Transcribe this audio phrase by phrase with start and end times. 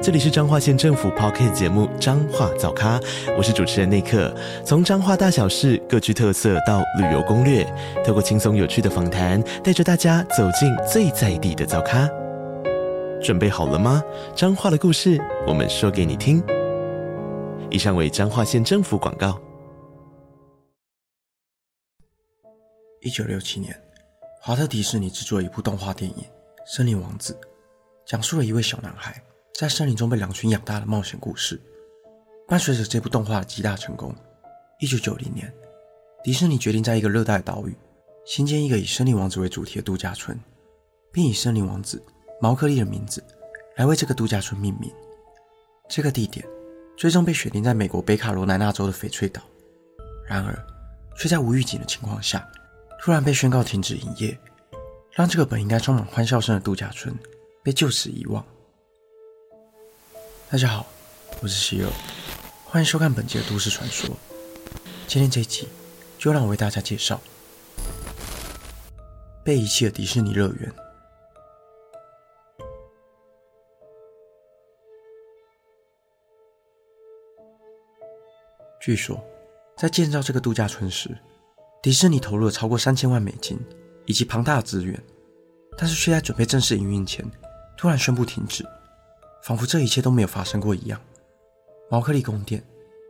[0.00, 3.00] 这里是彰化县政府 p o c k t 节目《彰化早咖》，
[3.36, 4.32] 我是主持人内克。
[4.64, 7.64] 从彰化大小事各具特色到旅游攻略，
[8.06, 12.08] 透过轻松有趣的访谈，带着大家走进最在地的早咖。
[13.20, 14.00] 准备好了吗？
[14.36, 16.40] 彰化的故事，我们说给你听。
[17.68, 19.36] 以上为彰化县政府广告。
[23.00, 23.76] 一九六七年，
[24.40, 26.18] 华特迪士尼制作一部动画电影
[26.64, 27.32] 《森林王子》，
[28.06, 29.20] 讲述了一位小男孩。
[29.58, 31.60] 在森林中被狼群养大的冒险故事，
[32.46, 34.14] 伴随着这部动画的极大成功，
[34.78, 35.52] 一九九零年，
[36.22, 37.76] 迪士尼决定在一个热带岛屿
[38.24, 40.38] 新建一个以森林王子为主题的度假村，
[41.10, 42.00] 并以森林王子
[42.40, 43.20] 毛克利的名字
[43.74, 44.92] 来为这个度假村命名。
[45.88, 46.46] 这个地点
[46.96, 49.42] 最终被选定在美国北卡罗来纳州的翡翠岛，
[50.24, 50.56] 然而
[51.16, 52.48] 却在无预警的情况下
[53.00, 54.38] 突然被宣告停止营业，
[55.10, 57.12] 让这个本应该充满欢笑声的度假村
[57.64, 58.46] 被就此遗忘。
[60.50, 60.86] 大家好，
[61.42, 61.90] 我是希尔，
[62.64, 64.16] 欢迎收看本集的都市传说。
[65.06, 65.68] 今天这一集
[66.16, 67.20] 就让我为大家介绍
[69.44, 70.74] 被遗弃的迪士尼乐园。
[78.80, 79.22] 据说，
[79.76, 81.14] 在建造这个度假村时，
[81.82, 83.60] 迪士尼投入了超过三千万美金
[84.06, 84.98] 以及庞大的资源，
[85.76, 87.22] 但是却在准备正式营运前
[87.76, 88.66] 突然宣布停止。
[89.48, 91.00] 仿佛这一切都没有发生过一样，
[91.88, 92.62] 毛克利宫殿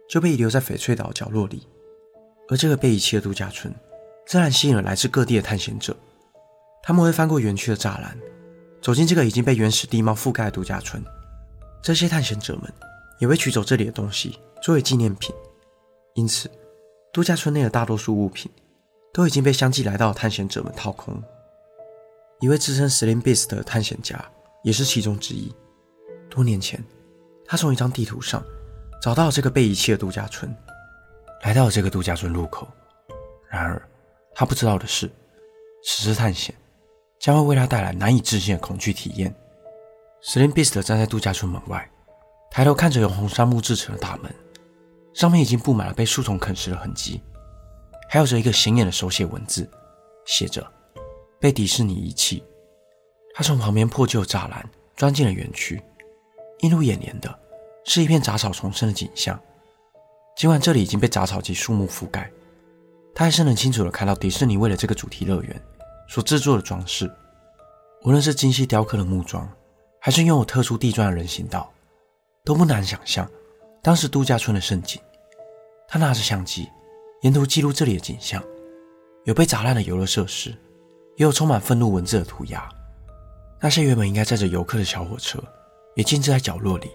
[0.08, 1.66] 就被遗留在翡翠岛角落里，
[2.48, 3.74] 而这个被遗弃的度假村
[4.24, 5.96] 自然吸引了来自各地的探险者。
[6.80, 8.16] 他们会翻过园区的栅栏，
[8.80, 11.02] 走进这个已经被原始地貌覆盖的度假村。
[11.82, 12.72] 这些探险者们
[13.18, 15.34] 也会取走这里的东西作为纪念品，
[16.14, 16.48] 因此
[17.12, 18.48] 度假村内的大多数物品
[19.12, 21.20] 都已经被相继来到的探险者们掏空。
[22.38, 24.24] 一位自称 Slim Beast 的探险家
[24.62, 25.52] 也是其中之一。
[26.38, 26.80] 多年前，
[27.44, 28.40] 他从一张地图上
[29.02, 30.54] 找到了这个被遗弃的度假村，
[31.42, 32.68] 来到了这个度假村入口。
[33.50, 33.82] 然而，
[34.36, 35.10] 他不知道的是，
[35.82, 36.54] 此次探险
[37.18, 39.34] 将会为他带来难以置信的恐惧体验。
[40.22, 41.90] Slim Beast 站在度假村门外，
[42.52, 44.32] 抬头看着用红杉木制成的大门，
[45.14, 47.20] 上面已经布满了被树丛啃食的痕迹，
[48.08, 49.68] 还有着一个显眼的手写文字，
[50.24, 50.64] 写着
[51.40, 52.44] “被迪士尼遗弃”。
[53.34, 55.82] 他从旁边破旧栅栏钻进了园区。
[56.60, 57.38] 映入眼帘的
[57.84, 59.38] 是一片杂草丛生的景象。
[60.36, 62.30] 尽管这里已经被杂草及树木覆盖，
[63.14, 65.62] 他还是能清楚地看到迪士尼为了这个主题乐园
[66.08, 67.10] 所制作的装饰。
[68.04, 69.50] 无论是精细雕刻的木桩，
[70.00, 71.68] 还是拥有特殊地砖的人行道，
[72.44, 73.28] 都不难想象
[73.82, 75.02] 当时度假村的盛景。
[75.88, 76.68] 他拿着相机，
[77.22, 78.40] 沿途记录这里的景象，
[79.24, 80.50] 有被砸烂的游乐设施，
[81.16, 82.68] 也有充满愤怒文字的涂鸦。
[83.60, 85.42] 那些原本应该载着游客的小火车。
[85.98, 86.92] 也静置在角落里，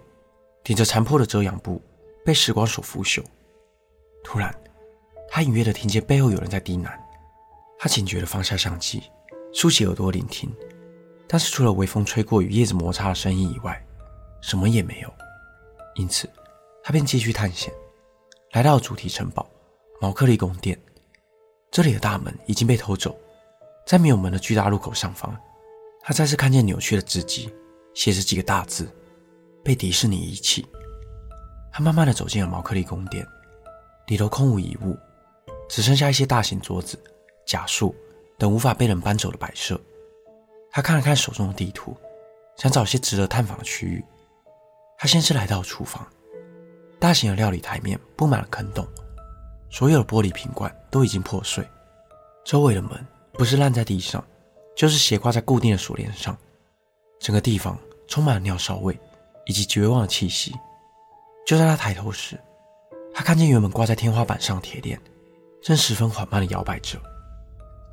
[0.64, 1.82] 顶着残破的遮阳布，
[2.24, 3.22] 被时光所腐朽。
[4.24, 4.56] 突然，
[5.30, 6.98] 他隐约的听见背后有人在低喃。
[7.78, 9.04] 他警觉的放下相机，
[9.54, 10.50] 竖起耳朵聆听，
[11.28, 13.86] 但是除了微风吹过与叶子摩擦的声音以外，
[14.40, 15.14] 什么也没有。
[15.96, 16.30] 因此，
[16.82, 17.74] 他便继续探险，
[18.54, 19.46] 来到主题城堡——
[20.00, 20.82] 毛克利宫殿。
[21.70, 23.14] 这里的大门已经被偷走，
[23.86, 25.38] 在没有门的巨大入口上方，
[26.00, 27.54] 他再次看见扭曲的字迹。
[27.94, 28.88] 写着几个大字
[29.64, 30.66] ：“被迪士尼遗弃。”
[31.72, 33.26] 他慢慢的走进了毛克利宫殿，
[34.08, 34.98] 里头空无一物，
[35.70, 37.02] 只剩下一些大型桌子、
[37.46, 37.96] 假树
[38.38, 39.80] 等无法被人搬走的摆设。
[40.70, 41.96] 他看了看手中的地图，
[42.58, 44.04] 想找些值得探访的区域。
[44.98, 46.08] 他先是来到了厨房，
[47.00, 48.88] 大型的料理台面布满了坑洞，
[49.70, 51.68] 所有的玻璃瓶罐都已经破碎，
[52.46, 54.24] 周围的门不是烂在地上，
[54.76, 56.38] 就是斜挂在固定的锁链上。
[57.24, 59.00] 整个地方充满了尿骚味
[59.46, 60.54] 以及绝望的气息。
[61.46, 62.38] 就在他抬头时，
[63.14, 65.00] 他看见原本挂在天花板上的铁链
[65.62, 67.00] 正十分缓慢地摇摆着，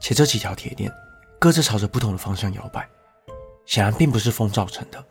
[0.01, 0.93] 且这几条铁链
[1.39, 2.89] 各自朝着不同的方向摇摆，
[3.67, 5.03] 显然并不是风造成的。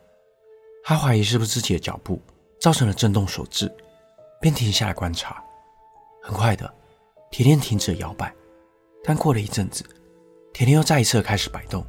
[0.84, 2.20] 他怀疑是不是自己的脚步
[2.60, 3.74] 造成了震动所致，
[4.38, 5.42] 便停下来观察。
[6.22, 6.70] 很快的，
[7.30, 8.30] 铁链停止了摇摆，
[9.02, 9.82] 但过了一阵子，
[10.52, 11.82] 铁链又再一次开始摆动。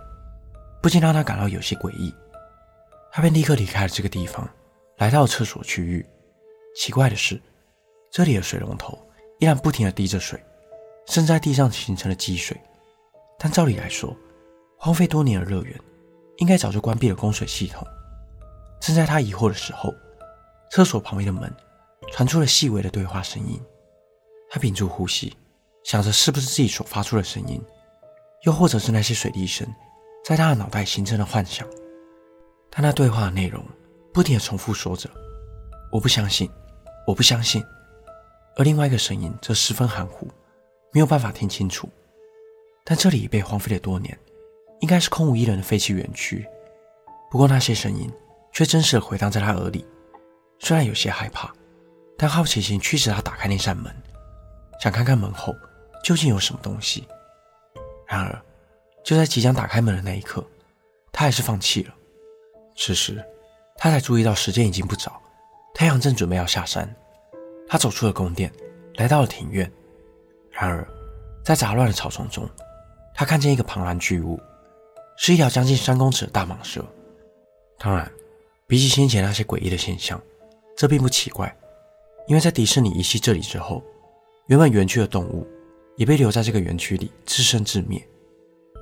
[0.81, 2.11] 不禁让他感到有些诡异，
[3.11, 4.49] 他便立刻离开了这个地方，
[4.97, 6.05] 来到厕所区域。
[6.75, 7.41] 奇怪的是，
[8.09, 8.97] 这里的水龙头
[9.39, 10.41] 依然不停地滴着水，
[11.07, 12.55] 甚至在地上形成了积水。
[13.37, 14.15] 但照理来说，
[14.77, 15.77] 荒废多年的乐园，
[16.37, 17.85] 应该早就关闭了供水系统。
[18.79, 19.93] 正在他疑惑的时候，
[20.71, 21.53] 厕所旁边的门
[22.13, 23.61] 传出了细微的对话声音。
[24.49, 25.35] 他屏住呼吸，
[25.83, 27.61] 想着是不是自己所发出的声音，
[28.43, 29.67] 又或者是那些水滴声
[30.23, 31.67] 在他的脑袋形成了幻想。
[32.71, 33.63] 他那对话的内容
[34.13, 35.09] 不停的重复说着
[35.91, 36.49] ：“我不相信，
[37.05, 37.61] 我不相信。”
[38.55, 40.27] 而另外一个声音则十分含糊，
[40.93, 41.89] 没有办法听清楚。
[42.83, 44.17] 但这里已被荒废了多年，
[44.79, 46.45] 应该是空无一人的废弃园区。
[47.29, 48.11] 不过那些声音
[48.51, 49.85] 却真实的回荡在他耳里，
[50.59, 51.53] 虽然有些害怕，
[52.17, 53.93] 但好奇心驱使他打开那扇门，
[54.81, 55.55] 想看看门后
[56.03, 57.07] 究竟有什么东西。
[58.07, 58.41] 然而，
[59.05, 60.45] 就在即将打开门的那一刻，
[61.11, 61.93] 他还是放弃了。
[62.83, 63.23] 此时，
[63.77, 65.21] 他才注意到时间已经不早，
[65.71, 66.91] 太阳正准备要下山。
[67.67, 68.51] 他走出了宫殿，
[68.95, 69.71] 来到了庭院。
[70.49, 70.87] 然而，
[71.45, 72.49] 在杂乱的草丛中，
[73.13, 74.39] 他看见一个庞然巨物，
[75.15, 76.83] 是一条将近三公尺的大蟒蛇。
[77.77, 78.11] 当然，
[78.65, 80.19] 比起先前那些诡异的现象，
[80.75, 81.55] 这并不奇怪，
[82.27, 83.83] 因为在迪士尼遗弃这里之后，
[84.47, 85.47] 原本园区的动物
[85.97, 88.03] 也被留在这个园区里自生自灭。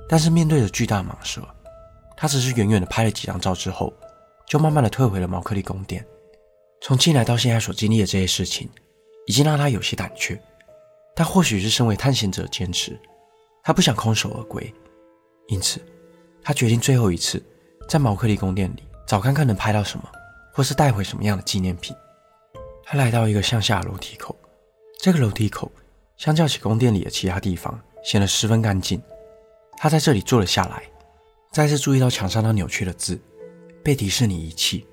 [0.08, 1.46] 但是面对着巨大蟒蛇，
[2.20, 3.90] 他只是远远的拍了几张照之后，
[4.46, 6.06] 就慢慢的退回了毛克利宫殿。
[6.82, 8.68] 从进来到现在所经历的这些事情，
[9.24, 10.38] 已经让他有些胆怯，
[11.16, 13.00] 但或许是身为探险者坚持，
[13.62, 14.70] 他不想空手而归，
[15.48, 15.80] 因此
[16.42, 17.42] 他决定最后一次
[17.88, 20.04] 在毛克利宫殿里找看看能拍到什么，
[20.52, 21.96] 或是带回什么样的纪念品。
[22.84, 24.36] 他来到一个向下楼梯口，
[24.98, 25.72] 这个楼梯口
[26.18, 29.00] 相较起宫殿里的其他地方显得十分干净。
[29.78, 30.82] 他在这里坐了下来，
[31.52, 33.20] 再次注意到墙上那扭曲的字
[33.82, 34.86] “被迪士尼遗弃”。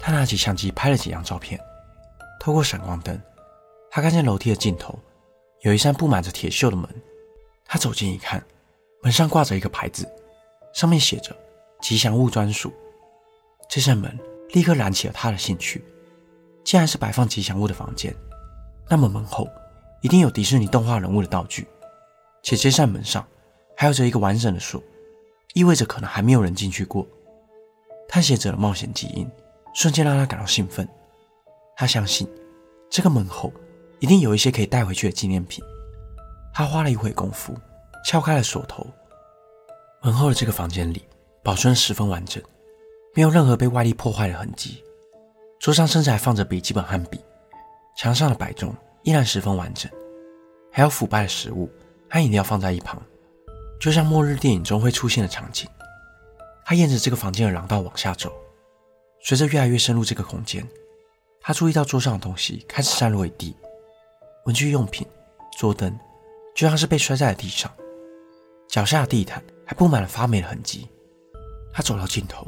[0.00, 1.60] 他拿起相机拍了几张照片，
[2.40, 3.20] 透过闪光灯，
[3.88, 4.98] 他看见楼梯的尽头
[5.60, 6.88] 有一扇布满着铁锈的门。
[7.64, 8.44] 他走近一看，
[9.00, 10.10] 门上挂着一个牌子，
[10.74, 11.36] 上面写着
[11.80, 12.72] “吉祥物专属”。
[13.70, 14.18] 这扇门
[14.48, 15.84] 立刻燃起了他的兴趣。
[16.64, 18.12] 既然是摆放吉祥物的房间，
[18.88, 19.48] 那么门后
[20.00, 21.68] 一定有迪士尼动画人物的道具，
[22.42, 23.24] 且这扇门上
[23.76, 24.82] 还有着一个完整的锁，
[25.54, 27.06] 意味着可能还没有人进去过。
[28.08, 29.30] 探险者的冒险基因。
[29.72, 30.86] 瞬间让他感到兴奋，
[31.76, 32.28] 他相信
[32.90, 33.52] 这个门后
[34.00, 35.64] 一定有一些可以带回去的纪念品。
[36.52, 37.54] 他花了一会功夫
[38.04, 38.84] 撬开了锁头，
[40.02, 41.04] 门后的这个房间里
[41.40, 42.42] 保存十分完整，
[43.14, 44.82] 没有任何被外力破坏的痕迹。
[45.60, 47.20] 桌上甚至还放着笔记本和笔，
[47.96, 48.74] 墙上的摆钟
[49.04, 49.88] 依然十分完整，
[50.72, 51.70] 还有腐败的食物
[52.08, 53.00] 和饮料放在一旁，
[53.80, 55.68] 就像末日电影中会出现的场景。
[56.64, 58.30] 他沿着这个房间的廊道往下走。
[59.22, 60.66] 随着越来越深入这个空间，
[61.40, 63.56] 他注意到桌上的东西开始散落一地，
[64.44, 65.06] 文具用品、
[65.58, 65.98] 桌灯
[66.54, 67.70] 就像是被摔在了地上，
[68.68, 70.88] 脚下的地毯还布满了发霉的痕迹。
[71.72, 72.46] 他走到尽头，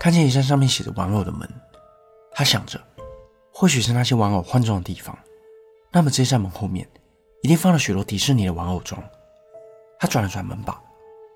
[0.00, 1.48] 看见一扇上面写着“玩偶”的门，
[2.32, 2.80] 他想着，
[3.52, 5.16] 或许是那些玩偶换装的地方。
[5.92, 6.88] 那么这扇门后面
[7.42, 9.02] 一定放了许多迪士尼的玩偶装。
[10.00, 10.80] 他转了转门把，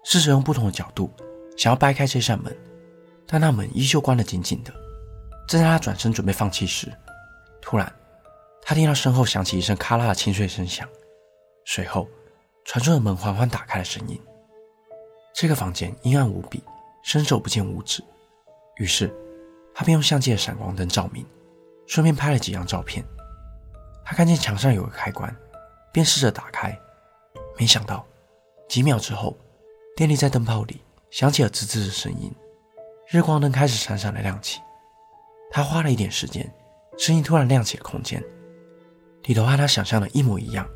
[0.03, 1.13] 试着用不同的角度
[1.57, 2.57] 想要掰开这扇门。
[3.27, 4.73] 但那门依旧关得紧紧的。
[5.47, 6.93] 正在他转身准备放弃时，
[7.61, 7.91] 突然，
[8.63, 10.89] 他听到身后响起一声咔啦的清脆声响，
[11.67, 12.09] 随后
[12.65, 14.19] 传出了门缓缓打开的声音。
[15.35, 16.63] 这个房间阴暗无比，
[17.03, 18.03] 伸手不见五指。
[18.77, 19.15] 于是，
[19.75, 21.27] 他便用相机的闪光灯照明，
[21.87, 23.05] 顺便拍了几张照片。
[24.05, 25.35] 他看见墙上有个开关，
[25.93, 26.79] 便试着打开。
[27.59, 28.07] 没想到，
[28.69, 29.37] 几秒之后，
[29.97, 30.81] 电力在灯泡里
[31.11, 32.33] 响起了滋滋的声音。
[33.09, 34.61] 日光灯开始闪闪的亮起，
[35.51, 36.51] 他花了一点时间，
[36.97, 38.23] 声音突然亮起了空间，
[39.25, 40.67] 里头和他想象的一模一样，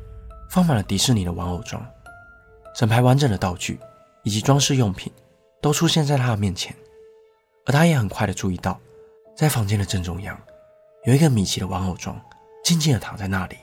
[0.51, 1.83] 放满了迪士尼的玩偶装，
[2.75, 3.79] 整排完整的道具
[4.23, 5.11] 以及装饰用品
[5.59, 6.73] 都出现在他的面前，
[7.65, 8.79] 而他也很快的注意到，
[9.35, 10.39] 在房间的正中央
[11.05, 12.19] 有一个米奇的玩偶装，
[12.63, 13.57] 静静的躺在那里，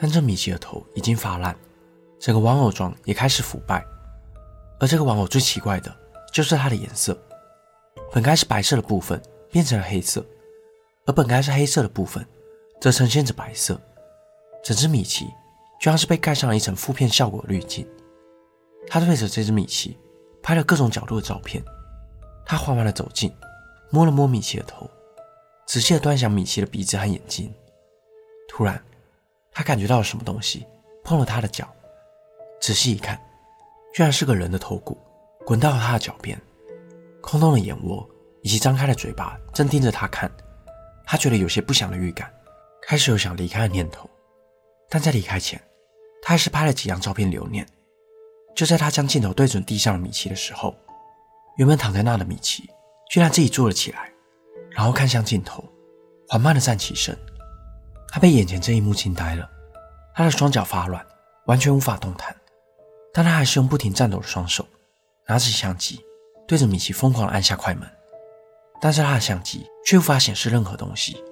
[0.00, 1.54] 但这米奇的头已经发烂，
[2.22, 3.84] 整个玩偶装也开始腐败，
[4.78, 5.92] 而这个玩偶最奇怪的
[6.32, 7.20] 就是它的颜色。
[8.12, 10.24] 本该是白色的部分变成了黑色，
[11.04, 12.24] 而本该是黑色的部分
[12.80, 13.76] 则呈现着白色。
[14.62, 15.24] 整只米奇
[15.80, 17.84] 就像是被盖上了一层负片效果的滤镜。
[18.86, 19.98] 他对着这只米奇
[20.40, 21.60] 拍了各种角度的照片。
[22.46, 23.34] 他缓缓地走近，
[23.90, 24.88] 摸了摸米奇的头，
[25.66, 27.52] 仔细地端详米奇的鼻子和眼睛。
[28.48, 28.80] 突然，
[29.50, 30.64] 他感觉到了什么东西
[31.02, 31.68] 碰了他的脚，
[32.62, 33.20] 仔细一看，
[33.92, 34.96] 居然是个人的头骨
[35.44, 36.40] 滚到了他的脚边。
[37.20, 38.08] 空洞的眼窝
[38.40, 40.30] 以及张开的嘴巴正盯着他看，
[41.04, 42.32] 他觉得有些不祥的预感，
[42.80, 44.08] 开始有想离开的念头。
[44.88, 45.60] 但在离开前，
[46.22, 47.66] 他还是拍了几张照片留念。
[48.54, 50.72] 就在他将镜头对准地上的米奇的时候，
[51.56, 52.70] 原本躺在那的米奇
[53.10, 54.08] 居然自己坐了起来，
[54.70, 55.64] 然后看向镜头，
[56.28, 57.18] 缓慢的站起身。
[58.08, 59.50] 他被眼前这一幕惊呆了，
[60.14, 61.04] 他的双脚发软，
[61.46, 62.32] 完全无法动弹，
[63.12, 64.66] 但他还是用不停颤抖的双手
[65.26, 66.00] 拿起相机，
[66.46, 67.88] 对着米奇疯狂的按下快门。
[68.80, 71.22] 但是他的相机却无法显示任何东西，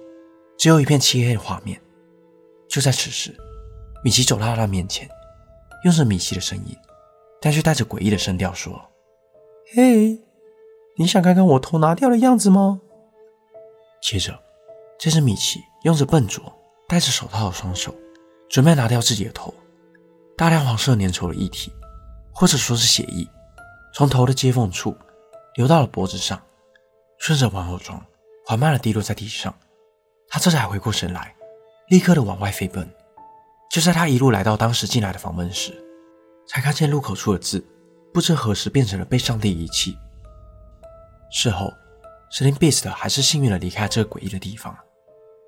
[0.57, 1.81] 只有一片漆黑的画面。
[2.69, 3.35] 就在此时，
[4.03, 5.09] 米奇走到他面前，
[5.83, 6.77] 用着米奇的声音，
[7.41, 8.81] 但却带着诡异的声调说
[9.75, 10.17] ：“嘿，
[10.97, 12.79] 你想看看我头拿掉的样子吗？”
[14.01, 14.39] 接着，
[14.97, 16.41] 这只米奇用着笨拙。
[16.87, 17.95] 戴着手套的双手，
[18.49, 19.53] 准备拿掉自己的头。
[20.37, 21.71] 大量黄色粘稠的液体，
[22.33, 23.27] 或者说是血液，
[23.93, 24.97] 从头的接缝处
[25.55, 26.41] 流到了脖子上，
[27.19, 28.03] 顺着往后装
[28.45, 29.53] 缓慢的滴落在地上。
[30.27, 31.35] 他这才回过神来，
[31.89, 32.89] 立刻的往外飞奔。
[33.69, 35.73] 就在他一路来到当时进来的房门时，
[36.47, 37.63] 才看见入口处的字，
[38.13, 39.97] 不知何时变成了被上帝遗弃。
[41.29, 41.71] 事后，
[42.29, 44.75] 史林 Beast 还是幸运的离开这个诡异的地方。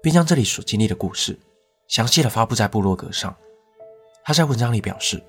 [0.04, 1.40] 并将这里所经历的故事
[1.88, 3.34] 详细的发布在部落格上。
[4.26, 5.22] 他在文章里表示，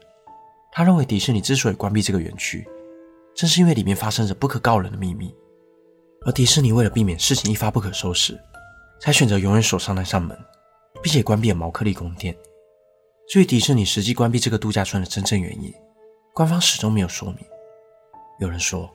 [0.70, 2.64] 他认为迪士尼之所以关闭这个园区，
[3.34, 5.34] 正是因为里面发生着不可告人的秘密，
[6.24, 8.40] 而迪士尼为了避免事情一发不可收拾，
[9.00, 10.38] 才选择永远锁上那扇门，
[11.02, 12.36] 并且关闭了毛克利宫殿。
[13.26, 15.74] 至于迪士尼实际关闭这个度假村的真正原因，
[16.32, 17.38] 官方始终没有说明。
[18.38, 18.92] 有人说，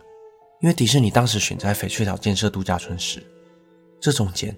[0.61, 3.21] 因为迪士尼当时选在翡翠岛建设度假村时，
[3.99, 4.57] 这中间。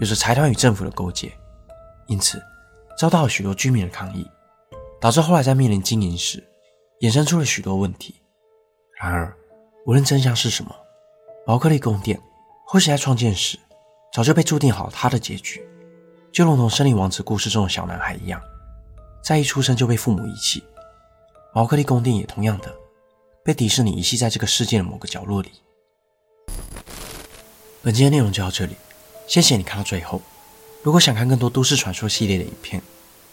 [0.00, 1.32] 有着财团与政府的勾结，
[2.08, 2.42] 因此
[2.98, 4.28] 遭到了许多居民的抗议，
[5.04, 6.42] 导致后来在面临经营时，
[7.00, 8.14] 衍生出了许多问题。
[8.98, 9.36] 然而，
[9.84, 10.74] 无论真相是什么，
[11.46, 12.18] 毛克利宫殿
[12.66, 13.58] 或许在创建时
[14.14, 15.62] 早就被注定好他的结局，
[16.32, 18.40] 就如同《森林王子》故事中的小男孩一样，
[19.22, 20.64] 在一出生就被父母遗弃。
[21.52, 22.74] 毛克利宫殿也同样的
[23.44, 25.52] 被迪士尼遗弃在这个世界的某个角落里。
[27.82, 28.74] 本期的内容就到这里。
[29.26, 30.22] 谢谢你看到最后。
[30.82, 32.82] 如果想看更多都市传说系列的影片，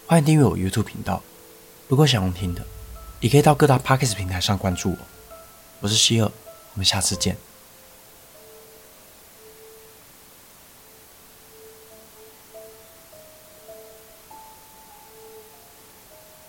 [0.05, 1.23] 欢迎订阅我 YouTube 频道。
[1.91, 2.61] 如果想用听的，
[3.19, 4.97] 也可以到各大 Podcast 平台上关注我。
[5.81, 6.25] 我是希尔，
[6.73, 7.35] 我们下次见。